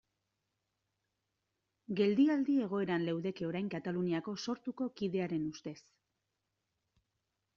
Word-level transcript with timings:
Geldialdi 1.99 2.55
egoeran 2.67 3.05
leudeke 3.09 3.45
orain 3.49 3.69
Katalunian 3.75 4.31
Sortuko 4.47 4.87
kidearen 5.01 5.47
ustez. 5.51 5.77